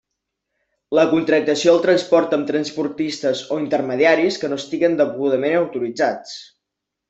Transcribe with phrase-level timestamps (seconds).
[0.99, 6.37] La contractació del transport amb transportistes o intermediaris que no estiguen degudament autoritzats.